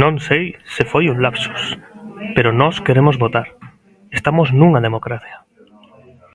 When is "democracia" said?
4.86-5.36